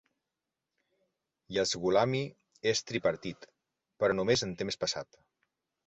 [1.59, 2.23] Yazghulami
[2.73, 3.49] es tripartit,
[4.01, 5.25] però només en temps passat.